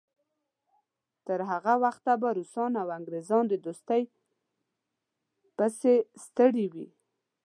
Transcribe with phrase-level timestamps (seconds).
[1.27, 4.03] تر هغه وخته به روسان او انګریزان د دوستۍ
[5.57, 5.93] پسې
[6.23, 6.87] ستړي وي.